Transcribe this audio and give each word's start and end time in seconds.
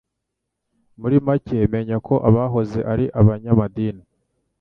Muri 0.99 1.17
make 1.25 1.57
menya 1.73 1.97
ko 2.07 2.13
abahoze 2.27 2.79
ari 2.91 3.05
abanyamadini 3.19 4.03